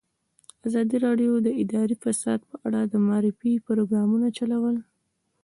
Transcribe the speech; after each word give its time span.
ازادي 0.67 0.97
راډیو 1.05 1.31
د 1.41 1.47
اداري 1.63 1.95
فساد 2.03 2.39
په 2.49 2.55
اړه 2.65 2.81
د 2.85 2.93
معارفې 3.07 3.63
پروګرامونه 3.67 4.27
چلولي. 4.37 4.83